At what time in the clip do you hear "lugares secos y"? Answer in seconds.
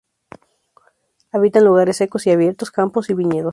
1.65-2.31